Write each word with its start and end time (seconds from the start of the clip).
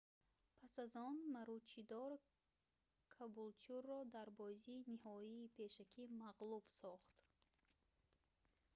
пас 0.59 0.75
аз 0.83 0.93
он 1.07 1.17
маручидор 1.33 2.11
кабултюрро 3.15 3.99
дар 4.15 4.27
бозии 4.41 4.85
ниҳоии 4.93 5.51
пешакӣ 5.57 6.03
мағлуб 6.21 6.65
сохт 6.79 7.13